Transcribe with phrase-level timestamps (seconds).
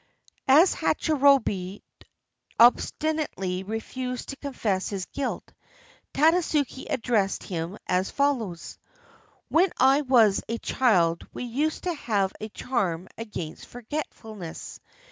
[0.47, 1.83] ]As Hachirobei
[2.59, 5.53] obstinately refused to confess his guilt,
[6.15, 8.79] Tadasuke addressed him as follows:
[9.49, 14.79] "When I was a child, we used to have a charm against forge tfulness.